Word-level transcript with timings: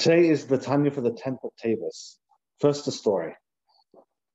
Today 0.00 0.30
is 0.30 0.46
the 0.46 0.56
Tanya 0.56 0.90
for 0.90 1.02
the 1.02 1.10
10th 1.10 1.44
of 1.44 1.50
Teves. 1.62 2.16
First, 2.58 2.86
the 2.86 2.90
story. 2.90 3.36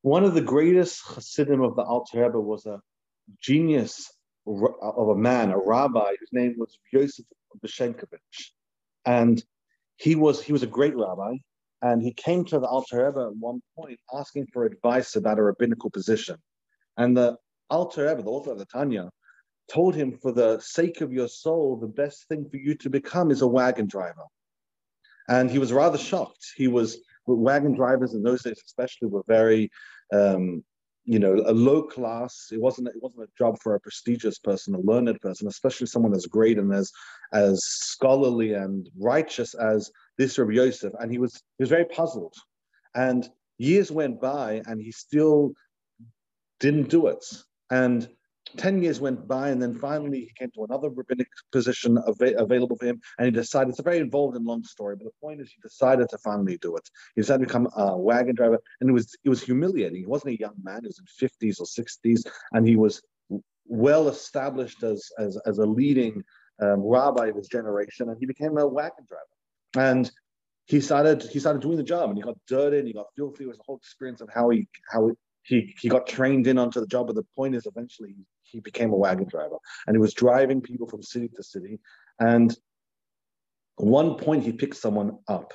One 0.04 0.24
of 0.24 0.36
the 0.36 0.42
greatest 0.42 1.02
Hasidim 1.08 1.60
of 1.64 1.76
the 1.76 1.82
Alter 1.82 2.22
Rebbe 2.22 2.40
was 2.40 2.68
a 2.68 2.80
genius 3.42 4.14
of 4.46 5.08
a 5.08 5.16
man, 5.16 5.50
a 5.50 5.58
rabbi, 5.58 6.14
whose 6.20 6.30
name 6.32 6.54
was 6.60 6.78
Yosef 6.94 7.26
Beshenkevitch. 7.64 8.52
And 9.08 9.44
he 9.96 10.14
was 10.14 10.40
he 10.40 10.54
was 10.54 10.62
a 10.62 10.68
great 10.68 10.96
rabbi, 10.96 11.38
and 11.82 12.00
he 12.00 12.14
came 12.14 12.46
to 12.46 12.60
the 12.60 12.68
Alter 12.68 13.08
Rebbe 13.08 13.22
at 13.22 13.36
one 13.36 13.60
point 13.76 14.00
asking 14.14 14.46
for 14.54 14.66
advice 14.66 15.16
about 15.16 15.40
a 15.40 15.42
rabbinical 15.42 15.90
position. 15.90 16.38
And 16.96 17.18
the 17.18 17.38
Alter 17.72 18.06
Rebbe, 18.06 18.22
the 18.22 18.30
author 18.30 18.52
of 18.52 18.60
the 18.60 18.66
Tanya, 18.66 19.10
told 19.68 19.96
him, 19.96 20.20
for 20.22 20.32
the 20.32 20.60
sake 20.60 21.02
of 21.02 21.12
your 21.12 21.28
soul, 21.28 21.76
the 21.76 21.88
best 21.88 22.28
thing 22.28 22.48
for 22.52 22.58
you 22.58 22.76
to 22.76 22.90
become 22.92 23.32
is 23.32 23.42
a 23.42 23.48
wagon 23.48 23.88
driver. 23.88 24.26
And 25.28 25.50
he 25.50 25.60
was 25.60 25.74
rather 25.74 25.98
shocked. 25.98 26.46
He 26.56 26.68
was 26.68 26.98
wagon 27.26 27.74
drivers 27.74 28.14
in 28.14 28.24
those 28.24 28.44
days, 28.44 28.62
especially, 28.66 29.08
were 29.08 29.24
very, 29.28 29.72
um, 30.14 30.64
you 31.04 31.20
know, 31.20 31.34
a 31.46 31.54
low 31.54 31.84
class. 31.84 32.50
It 32.52 32.62
wasn't 32.62 32.90
it 32.90 33.02
wasn't 33.02 33.24
a 33.24 33.30
job 33.38 33.58
for 33.62 33.76
a 33.76 33.80
prestigious 33.80 34.40
person, 34.40 34.76
a 34.76 34.80
learned 34.80 35.20
person, 35.22 35.48
especially 35.48 35.88
someone 35.88 36.16
as 36.16 36.26
great 36.26 36.58
and 36.58 36.74
as 36.74 36.92
as 37.34 37.64
scholarly 37.64 38.54
and 38.54 38.90
righteous 39.00 39.54
as 39.56 39.92
this 40.18 40.38
Rabbi 40.38 40.54
Yosef. 40.54 40.94
And 41.00 41.12
he 41.12 41.18
was 41.18 41.34
he 41.58 41.64
was 41.64 41.70
very 41.70 41.86
puzzled. 41.86 42.36
And 42.96 43.28
years 43.58 43.92
went 43.92 44.22
by, 44.22 44.62
and 44.68 44.82
he 44.82 44.92
still 44.92 45.54
didn't 46.60 46.90
do 46.90 47.08
it. 47.08 47.24
And 47.70 48.08
10 48.58 48.82
years 48.82 49.00
went 49.00 49.28
by, 49.28 49.50
and 49.50 49.62
then 49.62 49.74
finally 49.74 50.22
he 50.22 50.32
came 50.38 50.52
to 50.52 50.64
another 50.64 50.90
rabbinic 50.90 51.28
position 51.52 51.98
av- 51.98 52.34
available 52.38 52.78
for 52.78 52.86
him, 52.86 53.02
and 53.18 53.26
he 53.26 53.32
decided 53.32 53.70
it's 53.70 53.80
a 53.80 53.84
very 53.84 54.00
involved 54.00 54.36
and 54.36 54.46
long 54.46 54.64
story, 54.64 54.96
but 54.96 55.06
the 55.06 55.12
point 55.22 55.42
is 55.42 55.50
he 55.50 55.62
decided 55.62 56.10
to 56.10 56.18
finally 56.20 56.58
do 56.58 56.76
it. 56.76 56.88
He 57.16 57.22
decided 57.22 57.42
to 57.42 57.48
become 57.48 57.68
a 57.76 57.98
wagon 57.98 58.36
driver, 58.36 58.60
and 58.80 58.90
it 58.90 58.94
was 58.94 59.16
it 59.24 59.30
was 59.30 59.42
humiliating. 59.42 60.00
He 60.00 60.06
wasn't 60.06 60.36
a 60.36 60.40
young 60.40 60.56
man, 60.64 60.82
he 60.82 60.88
was 60.88 61.00
in 61.00 61.30
50s 61.30 61.60
or 61.60 61.66
60s, 61.66 62.24
and 62.54 62.68
he 62.68 62.76
was 62.76 63.02
well 63.68 64.10
established 64.10 64.84
as, 64.84 65.10
as, 65.18 65.38
as 65.46 65.58
a 65.58 65.66
leading 65.66 66.24
um, 66.62 66.82
rabbi 66.82 67.28
of 67.28 67.36
his 67.36 67.48
generation, 67.48 68.10
and 68.10 68.18
he 68.20 68.26
became 68.26 68.58
a 68.58 68.68
wagon 68.68 69.06
driver. 69.08 69.88
And 69.88 70.10
he 70.66 70.82
started 70.82 71.22
he 71.24 71.40
started 71.40 71.62
doing 71.62 71.78
the 71.78 71.84
job, 71.84 72.10
and 72.10 72.18
he 72.18 72.24
got 72.24 72.38
dirty, 72.48 72.80
and 72.80 72.88
he 72.88 72.94
got 72.94 73.08
filthy. 73.16 73.44
It 73.44 73.48
was 73.48 73.58
the 73.58 73.64
whole 73.66 73.78
experience 73.78 74.22
of 74.22 74.30
how 74.34 74.50
he 74.50 74.68
how 74.92 75.12
he 75.44 75.76
he 75.80 75.90
got 75.90 76.08
trained 76.08 76.48
in 76.48 76.58
onto 76.58 76.80
the 76.80 76.88
job. 76.88 77.08
But 77.08 77.16
the 77.16 77.26
point 77.36 77.56
is, 77.56 77.66
eventually 77.66 78.10
he 78.10 78.24
became 78.60 78.92
a 78.92 78.98
wagon 78.98 79.28
driver, 79.28 79.58
and 79.88 79.96
he 79.96 80.00
was 80.00 80.14
driving 80.14 80.62
people 80.62 80.88
from 80.88 81.02
city 81.02 81.30
to 81.36 81.44
city. 81.44 81.80
And 82.20 82.56
one 83.78 84.16
point, 84.16 84.44
he 84.44 84.54
picked 84.54 84.78
someone 84.78 85.18
up, 85.28 85.54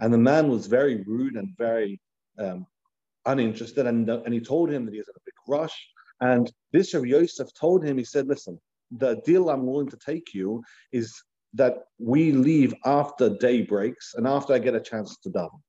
and 0.00 0.12
the 0.12 0.18
man 0.18 0.48
was 0.48 0.66
very 0.66 1.02
rude 1.04 1.36
and 1.36 1.56
very 1.56 2.00
um, 2.38 2.66
uninterested. 3.26 3.86
And, 3.86 4.08
and 4.08 4.32
he 4.32 4.40
told 4.40 4.70
him 4.70 4.84
that 4.84 4.92
he 4.92 4.98
was 4.98 5.08
in 5.08 5.14
a 5.16 5.24
big 5.24 5.34
rush. 5.46 5.76
And 6.20 6.50
this 6.72 6.94
Rav 6.94 7.06
Yosef 7.06 7.48
told 7.54 7.84
him, 7.84 7.98
he 7.98 8.04
said, 8.04 8.26
"Listen, 8.26 8.58
the 8.90 9.16
deal 9.24 9.50
I'm 9.50 9.66
willing 9.66 9.90
to 9.90 9.98
take 9.98 10.34
you 10.34 10.62
is 10.92 11.14
that 11.54 11.84
we 11.98 12.32
leave 12.32 12.74
after 12.84 13.30
day 13.30 13.62
breaks 13.62 14.14
and 14.14 14.26
after 14.26 14.52
I 14.52 14.58
get 14.58 14.74
a 14.74 14.80
chance 14.80 15.16
to 15.18 15.30
daven." 15.30 15.60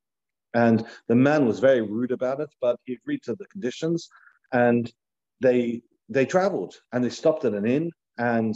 And 0.53 0.85
the 1.07 1.15
man 1.15 1.45
was 1.45 1.59
very 1.59 1.81
rude 1.81 2.11
about 2.11 2.39
it, 2.39 2.49
but 2.59 2.79
he 2.85 2.93
agreed 2.93 3.21
to 3.23 3.35
the 3.35 3.45
conditions. 3.45 4.09
And 4.51 4.91
they 5.41 5.83
they 6.09 6.25
traveled 6.25 6.75
and 6.91 7.03
they 7.03 7.09
stopped 7.09 7.45
at 7.45 7.53
an 7.53 7.65
inn. 7.65 7.91
And 8.17 8.55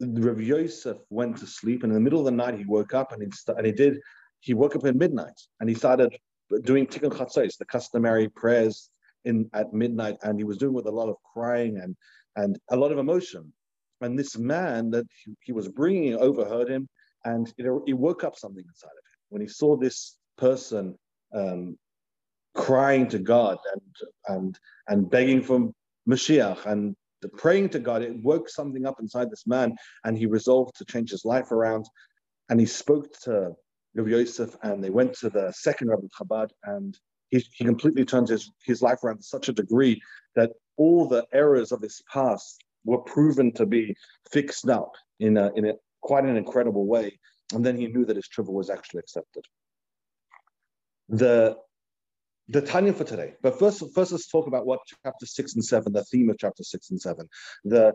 Rav 0.00 0.40
Yosef 0.40 0.98
went 1.08 1.38
to 1.38 1.46
sleep. 1.46 1.82
And 1.82 1.92
in 1.92 1.94
the 1.94 2.00
middle 2.00 2.18
of 2.18 2.24
the 2.24 2.32
night, 2.32 2.58
he 2.58 2.64
woke 2.64 2.94
up 2.94 3.12
and 3.12 3.22
he, 3.22 3.28
and 3.56 3.66
he 3.66 3.72
did, 3.72 3.98
he 4.40 4.54
woke 4.54 4.76
up 4.76 4.84
at 4.84 4.96
midnight 4.96 5.40
and 5.60 5.68
he 5.68 5.74
started 5.74 6.16
doing 6.62 6.86
tikkun 6.86 7.12
chatzos, 7.12 7.56
the 7.56 7.64
customary 7.64 8.28
prayers 8.28 8.90
in 9.24 9.48
at 9.54 9.72
midnight. 9.72 10.16
And 10.22 10.38
he 10.38 10.44
was 10.44 10.58
doing 10.58 10.74
with 10.74 10.86
a 10.86 10.90
lot 10.90 11.08
of 11.08 11.16
crying 11.32 11.78
and, 11.78 11.96
and 12.36 12.58
a 12.70 12.76
lot 12.76 12.92
of 12.92 12.98
emotion. 12.98 13.52
And 14.00 14.18
this 14.18 14.36
man 14.36 14.90
that 14.90 15.06
he, 15.24 15.34
he 15.40 15.52
was 15.52 15.68
bringing 15.68 16.16
overheard 16.16 16.68
him 16.68 16.88
and 17.24 17.52
it, 17.58 17.82
he 17.86 17.92
woke 17.92 18.24
up 18.24 18.36
something 18.36 18.64
inside 18.66 18.88
of 18.88 18.92
him 18.92 19.20
when 19.28 19.42
he 19.42 19.48
saw 19.48 19.76
this 19.76 20.16
person 20.38 20.96
um, 21.34 21.76
crying 22.54 23.06
to 23.08 23.18
God 23.18 23.58
and 23.72 23.82
and 24.28 24.58
and 24.88 25.10
begging 25.10 25.42
for 25.42 25.70
Mashiach 26.08 26.66
and 26.66 26.94
praying 27.36 27.68
to 27.70 27.78
God, 27.78 28.02
it 28.02 28.22
woke 28.22 28.48
something 28.48 28.86
up 28.86 29.00
inside 29.00 29.30
this 29.30 29.46
man, 29.46 29.76
and 30.04 30.16
he 30.16 30.26
resolved 30.26 30.76
to 30.76 30.84
change 30.84 31.10
his 31.10 31.24
life 31.24 31.52
around. 31.52 31.86
And 32.48 32.58
he 32.58 32.66
spoke 32.66 33.12
to 33.24 33.52
Rav 33.94 34.08
Yosef, 34.08 34.56
and 34.62 34.82
they 34.82 34.90
went 34.90 35.14
to 35.14 35.30
the 35.30 35.52
second 35.52 35.88
Rabbi 35.88 36.06
Chabad, 36.18 36.50
and 36.64 36.98
he, 37.30 37.44
he 37.52 37.64
completely 37.64 38.04
turned 38.04 38.28
his, 38.28 38.50
his 38.64 38.82
life 38.82 39.04
around 39.04 39.18
to 39.18 39.22
such 39.22 39.48
a 39.48 39.52
degree 39.52 40.00
that 40.34 40.52
all 40.76 41.06
the 41.06 41.26
errors 41.32 41.72
of 41.72 41.82
his 41.82 42.02
past 42.12 42.64
were 42.84 42.98
proven 43.02 43.52
to 43.52 43.66
be 43.66 43.94
fixed 44.32 44.68
up 44.68 44.92
in 45.20 45.36
a, 45.36 45.52
in 45.54 45.66
a 45.66 45.74
quite 46.00 46.24
an 46.24 46.36
incredible 46.36 46.86
way. 46.86 47.18
And 47.52 47.64
then 47.64 47.76
he 47.76 47.88
knew 47.88 48.04
that 48.06 48.16
his 48.16 48.28
tshuva 48.28 48.50
was 48.50 48.70
actually 48.70 49.00
accepted 49.00 49.44
the 51.10 51.56
the 52.50 52.60
Tanya 52.60 52.92
for 52.92 53.04
today. 53.04 53.34
But 53.42 53.58
first, 53.58 53.82
first 53.94 54.12
let's 54.12 54.28
talk 54.28 54.46
about 54.46 54.66
what 54.66 54.80
chapter 55.04 55.26
six 55.26 55.54
and 55.54 55.64
seven, 55.64 55.92
the 55.92 56.04
theme 56.04 56.28
of 56.30 56.38
chapter 56.38 56.64
six 56.64 56.90
and 56.90 57.00
seven. 57.00 57.28
The 57.64 57.94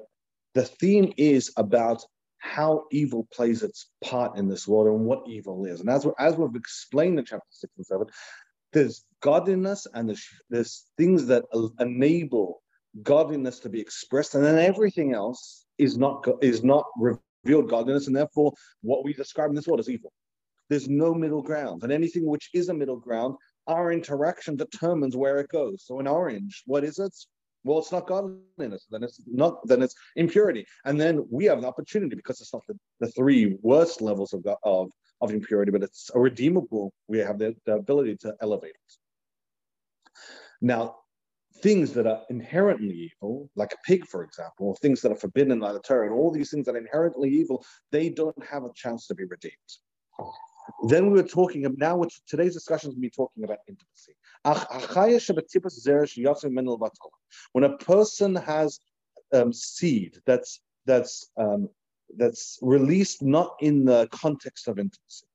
the 0.53 0.63
theme 0.63 1.13
is 1.17 1.51
about 1.57 2.01
how 2.37 2.85
evil 2.91 3.27
plays 3.33 3.63
its 3.63 3.89
part 4.03 4.37
in 4.37 4.47
this 4.47 4.67
world 4.67 4.87
and 4.87 5.05
what 5.05 5.27
evil 5.27 5.65
is. 5.65 5.81
And 5.81 5.89
as, 5.89 6.05
we 6.05 6.11
as 6.19 6.35
we've 6.35 6.55
explained 6.55 7.19
in 7.19 7.25
chapter 7.25 7.45
six 7.49 7.73
and 7.75 7.85
seven, 7.85 8.07
there's 8.71 9.03
godliness 9.21 9.87
and 9.93 10.07
there's, 10.07 10.25
there's 10.49 10.85
things 10.97 11.25
that 11.25 11.43
enable 11.79 12.61
godliness 13.03 13.59
to 13.59 13.69
be 13.69 13.81
expressed, 13.81 14.35
and 14.35 14.45
then 14.45 14.57
everything 14.57 15.13
else 15.13 15.65
is 15.77 15.97
not 15.97 16.25
is 16.41 16.63
not 16.63 16.85
revealed 16.97 17.69
godliness, 17.69 18.07
and 18.07 18.15
therefore 18.15 18.53
what 18.81 19.03
we 19.03 19.11
describe 19.11 19.49
in 19.49 19.55
this 19.55 19.67
world 19.67 19.81
is 19.81 19.89
evil. 19.89 20.13
There's 20.69 20.87
no 20.87 21.13
middle 21.13 21.41
ground. 21.41 21.83
And 21.83 21.91
anything 21.91 22.25
which 22.25 22.49
is 22.53 22.69
a 22.69 22.73
middle 22.73 22.97
ground, 22.97 23.35
our 23.67 23.91
interaction 23.91 24.55
determines 24.55 25.15
where 25.15 25.39
it 25.39 25.49
goes. 25.49 25.83
So 25.85 25.99
in 25.99 26.07
orange, 26.07 26.63
what 26.65 26.83
is 26.83 26.99
it? 26.99 27.15
Well, 27.63 27.79
it's 27.79 27.91
not 27.91 28.07
godliness. 28.07 28.85
Then 28.91 29.03
it's 29.03 29.19
not. 29.25 29.67
Then 29.67 29.81
it's 29.81 29.95
impurity. 30.15 30.65
And 30.85 31.01
then 31.01 31.25
we 31.31 31.45
have 31.45 31.57
an 31.57 31.65
opportunity 31.65 32.15
because 32.15 32.39
it's 32.39 32.53
not 32.53 32.61
the, 32.67 32.77
the 32.99 33.11
three 33.11 33.57
worst 33.61 34.01
levels 34.01 34.33
of, 34.33 34.45
of 34.63 34.91
of 35.21 35.31
impurity, 35.31 35.71
but 35.71 35.83
it's 35.83 36.11
a 36.13 36.19
redeemable. 36.19 36.93
We 37.07 37.19
have 37.19 37.39
the, 37.39 37.55
the 37.65 37.75
ability 37.75 38.17
to 38.17 38.35
elevate 38.41 38.71
it. 38.71 38.93
Now, 40.61 40.97
things 41.61 41.93
that 41.93 42.05
are 42.05 42.21
inherently 42.29 43.11
evil, 43.11 43.49
like 43.55 43.73
a 43.73 43.77
pig, 43.85 44.05
for 44.05 44.23
example, 44.23 44.67
or 44.67 44.75
things 44.75 45.01
that 45.01 45.11
are 45.11 45.15
forbidden 45.15 45.59
by 45.59 45.73
the 45.73 45.79
Torah, 45.79 46.07
and 46.07 46.15
all 46.15 46.31
these 46.31 46.51
things 46.51 46.65
that 46.65 46.75
are 46.75 46.79
inherently 46.79 47.29
evil, 47.29 47.63
they 47.91 48.09
don't 48.09 48.45
have 48.45 48.63
a 48.63 48.69
chance 48.75 49.07
to 49.07 49.15
be 49.15 49.23
redeemed. 49.23 49.53
Then 50.87 51.11
we 51.11 51.21
were 51.21 51.27
talking 51.27 51.65
about 51.65 51.77
now. 51.77 51.97
Which 51.97 52.21
today's 52.27 52.53
discussion 52.53 52.89
is 52.89 52.95
going 52.95 53.01
to 53.03 53.07
be 53.07 53.09
talking 53.09 53.43
about 53.43 53.59
intimacy. 53.67 54.13
When 57.53 57.63
a 57.63 57.77
person 57.77 58.35
has 58.35 58.79
um, 59.33 59.53
seed 59.53 60.17
that's 60.25 60.61
that's 60.85 61.31
um, 61.37 61.69
that's 62.17 62.59
released 62.61 63.21
not 63.21 63.55
in 63.61 63.85
the 63.85 64.07
context 64.11 64.67
of 64.67 64.79
intimacy. 64.79 65.25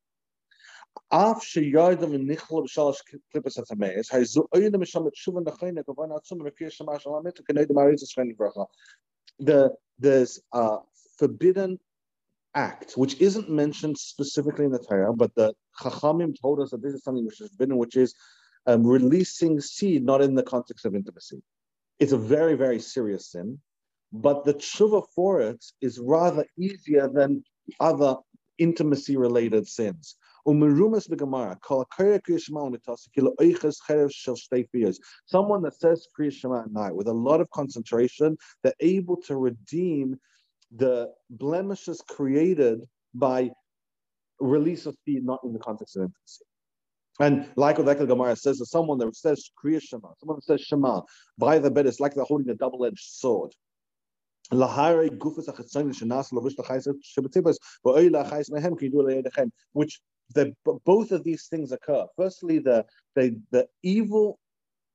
The 9.38 9.70
there's 9.98 10.41
uh, 10.52 10.78
forbidden 11.18 11.78
act, 12.55 12.93
which 12.94 13.21
isn't 13.21 13.49
mentioned 13.50 13.99
specifically 13.99 14.65
in 14.65 14.72
the 14.72 14.78
Torah, 14.78 15.12
but 15.12 15.34
the 15.34 15.55
Chachamim 15.80 16.34
told 16.41 16.60
us 16.60 16.71
that 16.71 16.83
this 16.83 16.95
is 16.95 17.04
something 17.04 17.24
which 17.27 17.41
is 17.41 17.51
forbidden, 17.51 17.77
which 17.77 17.97
is 17.97 18.15
um, 18.66 18.86
releasing 18.86 19.60
seed, 19.60 20.04
not 20.04 20.21
in 20.21 20.34
the 20.34 20.42
context 20.42 20.84
of 20.84 20.95
intimacy. 20.95 21.42
It's 21.98 22.13
a 22.13 22.19
very, 22.19 22.54
very 22.54 22.80
serious 22.80 23.30
sin, 23.33 23.59
but 24.13 24.45
the 24.45 24.54
tshuva 24.54 25.04
for 25.15 25.41
it 25.41 25.65
is 25.80 25.98
rather 25.98 26.45
easier 26.59 27.09
than 27.09 27.45
other 27.78 28.16
intimacy-related 28.59 29.66
sins. 29.66 30.16
Someone 30.47 30.83
that 35.63 35.74
says 35.78 36.09
Kriya 36.19 36.33
Shema 36.33 36.60
at 36.63 36.72
night 36.72 36.95
with 36.95 37.09
a 37.09 37.13
lot 37.13 37.41
of 37.41 37.51
concentration, 37.51 38.39
they're 38.63 38.72
able 38.80 39.16
to 39.22 39.36
redeem 39.36 40.19
the 40.77 41.11
blemishes 41.28 42.03
created 42.09 42.81
by 43.15 43.51
release 44.41 44.87
of 44.87 44.97
feet 45.05 45.25
not 45.25 45.41
in 45.45 45.53
the 45.53 45.59
context 45.59 45.97
of 45.97 46.03
intimacy. 46.03 46.45
And 47.21 47.51
like 47.57 47.77
the 47.77 48.07
Gemara 48.07 48.34
says, 48.37 48.59
that 48.59 48.67
someone 48.67 48.99
that 48.99 49.15
says 49.15 49.51
Kriya 49.63 49.83
Shema, 49.83 50.09
someone 50.19 50.37
that 50.37 50.45
says 50.45 50.63
Shema 50.63 51.03
by 51.37 51.59
the 51.59 51.71
bed, 51.71 51.87
it's 51.87 52.01
like 52.01 52.15
they're 52.15 52.25
holding 52.25 52.49
a 52.49 52.55
double-edged 52.55 52.99
sword. 52.99 53.53
Which 59.72 60.01
that 60.34 60.55
both 60.84 61.13
of 61.13 61.25
these 61.25 61.47
things 61.49 61.72
occur. 61.72 62.07
Firstly, 62.17 62.59
the, 62.59 62.87
the, 63.17 63.41
the 63.51 63.67
evil 63.83 64.39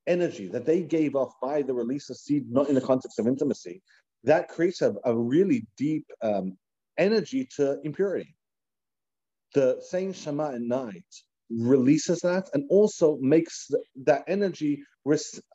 energy 0.06 0.48
that 0.48 0.64
they 0.64 0.82
gave 0.82 1.14
off 1.14 1.32
by 1.40 1.62
the 1.62 1.74
release 1.74 2.10
of 2.10 2.16
seed, 2.16 2.50
not 2.50 2.68
in 2.68 2.74
the 2.74 2.80
context 2.80 3.18
of 3.18 3.26
intimacy, 3.26 3.82
that 4.26 4.48
creates 4.48 4.82
a, 4.82 4.94
a 5.04 5.16
really 5.16 5.66
deep 5.76 6.06
um, 6.20 6.56
energy 6.98 7.48
to 7.56 7.80
impurity. 7.82 8.34
The 9.54 9.80
saying 9.80 10.12
Shema 10.12 10.52
at 10.52 10.60
night 10.60 11.04
releases 11.48 12.20
that 12.20 12.50
and 12.52 12.64
also 12.68 13.18
makes 13.20 13.70
that 14.04 14.24
energy 14.26 14.82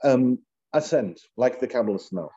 um, 0.04 0.40
ascend, 0.74 1.18
like 1.36 1.60
the 1.60 1.68
Kabbalists 1.68 2.14
know. 2.14 2.30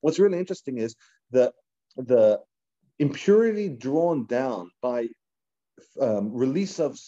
What's 0.00 0.18
really 0.18 0.38
interesting 0.38 0.78
is 0.78 0.96
that 1.30 1.52
the 1.96 2.40
impurity 2.98 3.68
drawn 3.68 4.26
down 4.26 4.70
by 4.80 5.08
um, 6.00 6.32
release 6.32 6.78
of 6.78 6.98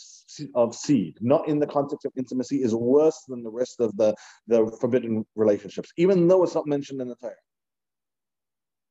of 0.54 0.74
seed, 0.74 1.16
not 1.20 1.46
in 1.48 1.58
the 1.58 1.66
context 1.66 2.04
of 2.04 2.12
intimacy, 2.16 2.62
is 2.62 2.74
worse 2.74 3.22
than 3.28 3.42
the 3.42 3.50
rest 3.50 3.80
of 3.80 3.96
the, 3.96 4.14
the 4.46 4.66
forbidden 4.80 5.24
relationships, 5.36 5.92
even 5.96 6.26
though 6.26 6.42
it's 6.42 6.54
not 6.54 6.66
mentioned 6.66 7.00
in 7.00 7.08
the 7.08 7.14
Torah. 7.16 7.34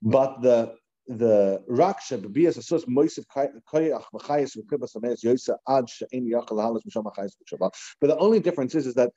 But 0.01 0.41
the 0.41 0.75
the 1.07 1.61
raksha 1.69 2.17
b'bias 2.23 2.57
asus 2.57 2.85
moisiv 2.85 3.25
koyach 3.33 4.03
v'chayis 4.13 4.57
v'kribas 4.57 4.95
ameis 4.95 5.23
yosa 5.23 5.57
ad 5.67 5.89
she'en 5.89 6.29
yachal 6.29 6.59
halas 6.63 6.81
misham 6.87 7.03
v'chayis 7.03 7.31
v'shabbat. 7.51 7.71
But 7.99 8.07
the 8.07 8.17
only 8.17 8.39
difference 8.39 8.75
is, 8.75 8.87
is 8.87 8.93
that 8.95 9.11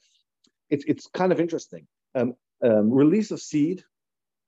it's 0.70 0.84
it's 0.86 1.06
kind 1.14 1.32
of 1.32 1.40
interesting. 1.40 1.86
Um, 2.14 2.34
um, 2.64 2.90
release 2.90 3.30
of 3.30 3.40
seed 3.40 3.84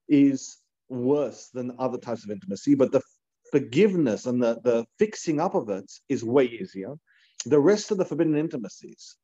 is 0.09 0.59
worse 0.89 1.51
than 1.53 1.77
other 1.79 1.99
types 1.99 2.25
of 2.25 2.31
intimacy, 2.31 2.75
but 2.75 2.91
the 2.91 3.03
forgiveness 3.51 4.27
and 4.27 4.43
the, 4.43 4.61
the 4.65 4.85
fixing 4.99 5.41
up 5.41 5.55
of 5.55 5.69
it 5.71 5.91
is 6.09 6.25
way 6.25 6.45
easier. 6.45 6.95
The 7.47 7.61
rest 7.61 7.91
of 7.91 7.99
the 7.99 8.05
forbidden 8.05 8.37
intimacies, 8.37 9.17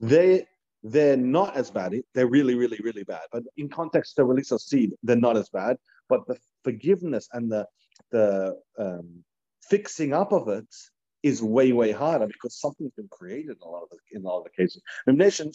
they 0.00 0.44
they're 0.82 1.16
not 1.16 1.56
as 1.56 1.70
bad. 1.70 1.94
They're 2.14 2.26
really, 2.26 2.54
really, 2.54 2.78
really 2.82 3.04
bad. 3.04 3.26
But 3.32 3.42
in 3.58 3.68
context 3.68 4.16
the 4.16 4.24
release 4.24 4.50
of 4.50 4.62
seed, 4.62 4.92
they're 5.02 5.16
not 5.16 5.36
as 5.36 5.50
bad. 5.50 5.76
But 6.08 6.26
the 6.26 6.38
forgiveness 6.64 7.28
and 7.32 7.50
the 7.50 7.66
the 8.10 8.56
um, 8.78 9.24
fixing 9.68 10.12
up 10.12 10.32
of 10.32 10.48
it 10.48 10.66
is 11.22 11.42
way 11.42 11.72
way 11.72 11.92
harder 11.92 12.26
because 12.26 12.58
something's 12.58 12.92
been 12.92 13.08
created 13.08 13.50
in 13.50 13.56
a 13.62 13.68
lot 13.68 13.82
of 13.82 13.90
the, 13.90 13.98
in 14.12 14.24
a 14.24 14.28
lot 14.28 14.38
of 14.38 14.44
the 14.44 14.50
cases. 14.50 14.82
Nation 15.06 15.52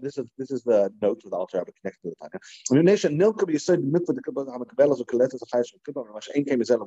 this 0.00 0.18
is 0.18 0.26
this 0.38 0.50
is 0.50 0.62
the 0.64 0.92
note 1.00 1.20
with 1.24 1.32
Alter 1.32 1.58
Rebbe 1.58 1.72
connected 1.80 2.02
to 2.02 2.10
the 2.10 2.16
Tanya. 2.20 2.82
Nation 2.82 3.18
Nilka 3.18 3.46
be 3.46 3.58
said 3.58 3.80
mikvah 3.80 4.14
the 4.14 4.22
klipa 4.22 4.54
am 4.54 4.64
kabelas 4.64 4.98
u 4.98 5.04
keletas 5.04 5.40
a 5.42 5.46
chayish 5.46 5.72
klipa 5.86 6.04
ma 6.12 6.20
shein 6.20 6.46
came 6.46 6.62
sham 6.64 6.80
the 6.80 6.84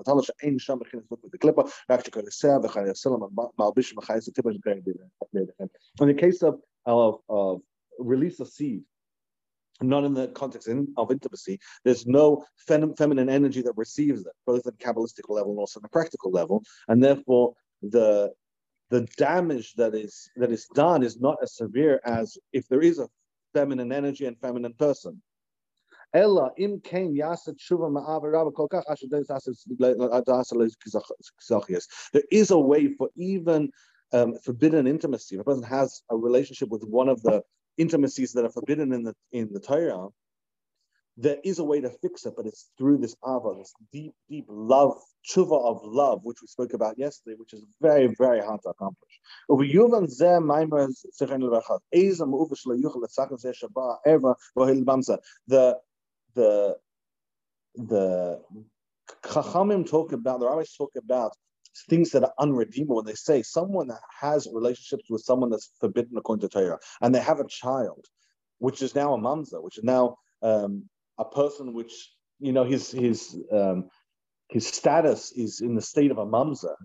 v'chayis 4.05 4.29
tipa 4.31 4.51
In 6.01 6.07
the 6.07 6.13
case 6.13 6.43
of 6.43 6.59
of, 6.85 7.19
of 7.29 7.61
release 7.99 8.39
of 8.39 8.47
seed, 8.47 8.83
not 9.81 10.03
in 10.03 10.13
the 10.13 10.27
context 10.29 10.69
of 10.97 11.11
intimacy. 11.11 11.59
There's 11.83 12.05
no 12.05 12.45
fem- 12.67 12.95
feminine 12.95 13.29
energy 13.29 13.61
that 13.61 13.73
receives 13.75 14.21
it, 14.21 14.33
both 14.45 14.65
at 14.67 14.77
the 14.77 14.85
Kabbalistic 14.85 15.29
level 15.29 15.51
and 15.51 15.59
also 15.59 15.79
at 15.79 15.83
the 15.83 15.89
practical 15.89 16.31
level, 16.31 16.63
and 16.87 17.03
therefore 17.03 17.53
the 17.81 18.31
the 18.91 19.01
damage 19.17 19.73
that 19.73 19.95
is 19.95 20.29
that 20.35 20.51
is 20.51 20.67
done 20.75 21.03
is 21.03 21.19
not 21.19 21.37
as 21.41 21.55
severe 21.55 21.99
as 22.05 22.37
if 22.53 22.67
there 22.67 22.81
is 22.81 22.99
a 22.99 23.09
feminine 23.53 23.91
energy 23.91 24.25
and 24.25 24.39
feminine 24.39 24.73
person. 24.73 25.21
Ella 26.13 26.51
im 26.57 26.81
There 32.13 32.23
is 32.31 32.51
a 32.51 32.59
way 32.59 32.87
for 32.93 33.09
even 33.15 33.69
um, 34.13 34.33
forbidden 34.43 34.87
intimacy. 34.87 35.35
If 35.35 35.41
a 35.41 35.43
person 35.43 35.63
has 35.63 36.01
a 36.09 36.15
relationship 36.15 36.69
with 36.69 36.83
one 36.83 37.09
of 37.09 37.21
the 37.23 37.41
intimacies 37.77 38.33
that 38.33 38.45
are 38.45 38.49
forbidden 38.51 38.93
in 38.93 39.03
the 39.03 39.13
in 39.31 39.51
the 39.51 39.59
Torah, 39.59 40.07
there 41.17 41.37
is 41.43 41.59
a 41.59 41.63
way 41.63 41.79
to 41.79 41.89
fix 41.89 42.25
it, 42.25 42.33
but 42.35 42.45
it's 42.45 42.69
through 42.77 42.97
this 42.97 43.15
ava, 43.25 43.53
this 43.57 43.73
deep, 43.91 44.13
deep 44.29 44.45
love, 44.49 44.97
tshuva 45.25 45.63
of 45.63 45.81
love, 45.83 46.19
which 46.23 46.41
we 46.41 46.47
spoke 46.47 46.73
about 46.73 46.97
yesterday, 46.97 47.35
which 47.37 47.53
is 47.53 47.65
very, 47.81 48.07
very 48.17 48.41
hard 48.41 48.61
to 48.63 48.69
accomplish. 48.69 49.19
The 55.47 55.79
the 56.35 56.77
the 57.75 58.41
Chachamim 59.23 59.87
talk 59.87 60.11
about, 60.11 60.39
the 60.39 60.47
rabbis 60.47 60.73
talk 60.75 60.91
about 60.97 61.33
things 61.89 62.11
that 62.11 62.23
are 62.23 62.33
unredeemable. 62.39 62.97
When 62.97 63.05
they 63.05 63.13
say 63.13 63.41
someone 63.41 63.87
that 63.87 64.01
has 64.21 64.47
relationships 64.51 65.09
with 65.09 65.21
someone 65.21 65.49
that's 65.49 65.71
forbidden 65.79 66.17
according 66.17 66.47
to 66.47 66.49
Torah, 66.49 66.79
and 67.01 67.13
they 67.13 67.19
have 67.19 67.39
a 67.39 67.47
child, 67.47 68.05
which 68.59 68.81
is 68.81 68.95
now 68.95 69.13
a 69.13 69.17
mamza, 69.17 69.61
which 69.61 69.77
is 69.77 69.83
now 69.83 70.17
um, 70.41 70.89
a 71.17 71.25
person 71.25 71.73
which 71.73 72.11
you 72.39 72.51
know 72.51 72.63
his 72.63 72.91
his 72.91 73.37
um, 73.51 73.89
his 74.49 74.67
status 74.67 75.31
is 75.31 75.61
in 75.61 75.75
the 75.75 75.81
state 75.81 76.11
of 76.11 76.17
a 76.17 76.25
mamza. 76.25 76.75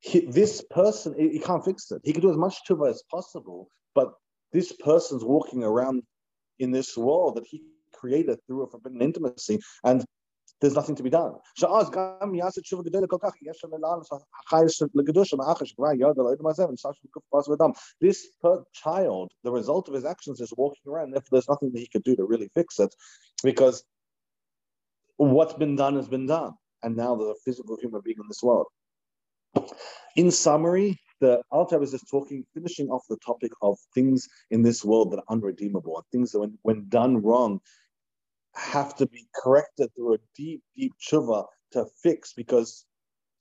He, 0.00 0.26
this 0.26 0.62
person, 0.70 1.14
he, 1.18 1.30
he, 1.30 1.38
can't 1.38 1.64
fix 1.64 1.90
it. 1.90 2.00
He 2.04 2.12
can 2.12 2.22
do 2.22 2.30
as 2.30 2.36
much 2.36 2.58
tshuva 2.68 2.90
as 2.90 3.02
possible, 3.10 3.68
but 3.94 4.12
this 4.52 4.72
person's 4.72 5.24
walking 5.24 5.64
around 5.64 6.02
in 6.58 6.70
this 6.70 6.96
world 6.96 7.36
that 7.36 7.46
he 7.46 7.62
created 7.92 8.38
through 8.46 8.64
a 8.64 8.70
forbidden 8.70 9.02
intimacy, 9.02 9.60
and 9.84 10.04
there's 10.60 10.74
nothing 10.74 10.94
to 10.96 11.02
be 11.02 11.10
done. 11.10 11.34
This 18.00 18.28
child, 18.72 19.32
the 19.44 19.52
result 19.52 19.88
of 19.88 19.94
his 19.94 20.04
actions 20.04 20.40
is 20.40 20.52
walking 20.56 20.82
around, 20.86 21.12
therefore 21.12 21.28
there's 21.32 21.48
nothing 21.48 21.72
that 21.72 21.80
he 21.80 21.88
could 21.88 22.04
do 22.04 22.16
to 22.16 22.24
really 22.24 22.50
fix 22.54 22.78
it, 22.80 22.94
because 23.42 23.84
what's 25.16 25.54
been 25.54 25.76
done 25.76 25.96
has 25.96 26.08
been 26.08 26.26
done, 26.26 26.52
and 26.82 26.96
now 26.96 27.14
a 27.14 27.34
physical 27.44 27.76
human 27.80 28.00
being 28.04 28.16
in 28.18 28.28
this 28.28 28.42
world. 28.42 28.66
In 30.16 30.30
summary, 30.30 30.98
the 31.20 31.42
Alter 31.50 31.82
is 31.82 31.92
just 31.92 32.08
talking, 32.10 32.44
finishing 32.54 32.88
off 32.88 33.02
the 33.08 33.16
topic 33.24 33.52
of 33.62 33.78
things 33.94 34.28
in 34.50 34.62
this 34.62 34.84
world 34.84 35.10
that 35.12 35.18
are 35.18 35.24
unredeemable, 35.30 35.96
and 35.96 36.04
things 36.12 36.32
that 36.32 36.40
when, 36.40 36.58
when 36.62 36.86
done 36.88 37.22
wrong, 37.22 37.60
have 38.56 38.96
to 38.96 39.06
be 39.06 39.26
corrected 39.34 39.90
through 39.94 40.14
a 40.14 40.18
deep, 40.36 40.62
deep 40.74 40.92
tshuva 41.00 41.44
to 41.72 41.86
fix 42.02 42.32
because 42.32 42.84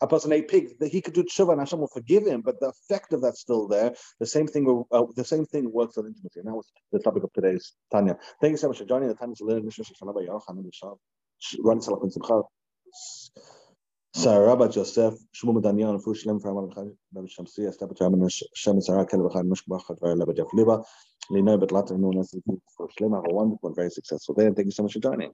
a 0.01 0.07
person 0.07 0.31
ate 0.33 0.49
pig, 0.49 0.69
he 0.91 1.01
could 1.01 1.13
do 1.13 1.23
tshuva 1.23 1.51
and 1.51 1.61
Hashem 1.61 1.79
will 1.79 1.87
forgive 1.87 2.25
him, 2.25 2.41
but 2.41 2.59
the 2.59 2.67
effect 2.67 3.13
of 3.13 3.21
that's 3.21 3.39
still 3.39 3.67
there. 3.67 3.95
The 4.19 4.25
same 4.25 4.47
thing 4.47 4.83
uh, 4.91 5.03
the 5.15 5.23
same 5.23 5.45
thing 5.45 5.71
works 5.71 5.97
on 5.97 6.05
intimacy. 6.05 6.41
And 6.41 6.47
that 6.47 6.53
was 6.53 6.69
the 6.91 6.99
topic 6.99 7.23
of 7.23 7.31
today's 7.33 7.73
Tanya. 7.91 8.17
Thank 8.41 8.51
you 8.51 8.57
so 8.57 8.67
much 8.67 8.77
for 8.77 8.85
joining 8.85 9.07
the 9.07 9.15
Tanya 9.15 9.35
so 14.15 14.41
Rabbi 14.45 14.67
Joseph, 14.69 15.15
Shmuel 15.35 15.61
Daniel, 15.61 15.89
Amal 15.89 16.73
Rabbi 17.13 17.27
Shamsi, 17.27 17.67
Esther 17.67 17.89
Chaman, 17.97 18.29
Shem 18.29 18.79
Sarah, 18.79 19.05
Kel 19.05 19.19
Vachad, 19.19 19.43
Mushkbach, 19.43 19.83
Rabbi 20.01 20.41
Liba, 20.53 20.83
Lino, 21.29 21.57
but 21.57 21.71
later 21.71 21.97
known 21.97 22.19
as 22.19 22.31
the 22.31 22.41
Shlem, 22.79 23.15
have 23.15 23.31
a 23.31 23.33
wonderful 23.33 23.67
and 23.69 23.75
very 23.75 23.89
successful 23.89 24.35
day, 24.35 24.45
and 24.45 24.55
thank 24.55 24.67
you 24.67 24.71
so 24.71 24.83
much 24.83 24.93
for 24.93 24.99
joining. 24.99 25.31